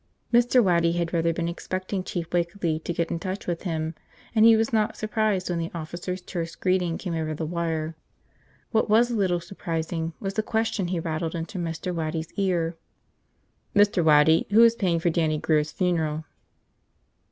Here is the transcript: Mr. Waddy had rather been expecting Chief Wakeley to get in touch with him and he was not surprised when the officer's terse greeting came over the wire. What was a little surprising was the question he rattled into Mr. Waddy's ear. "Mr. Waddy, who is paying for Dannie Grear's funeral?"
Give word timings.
Mr. 0.33 0.63
Waddy 0.63 0.93
had 0.93 1.13
rather 1.13 1.31
been 1.31 1.47
expecting 1.47 2.03
Chief 2.03 2.27
Wakeley 2.31 2.79
to 2.85 2.91
get 2.91 3.11
in 3.11 3.19
touch 3.19 3.45
with 3.45 3.61
him 3.61 3.93
and 4.33 4.45
he 4.45 4.57
was 4.57 4.73
not 4.73 4.97
surprised 4.97 5.47
when 5.47 5.59
the 5.59 5.69
officer's 5.75 6.23
terse 6.23 6.55
greeting 6.55 6.97
came 6.97 7.13
over 7.13 7.35
the 7.35 7.45
wire. 7.45 7.93
What 8.71 8.89
was 8.89 9.11
a 9.11 9.15
little 9.15 9.39
surprising 9.39 10.13
was 10.19 10.33
the 10.33 10.41
question 10.41 10.87
he 10.87 10.99
rattled 10.99 11.35
into 11.35 11.59
Mr. 11.59 11.93
Waddy's 11.93 12.33
ear. 12.33 12.75
"Mr. 13.75 14.03
Waddy, 14.03 14.47
who 14.49 14.63
is 14.63 14.73
paying 14.73 14.99
for 14.99 15.11
Dannie 15.11 15.37
Grear's 15.37 15.71
funeral?" 15.71 16.25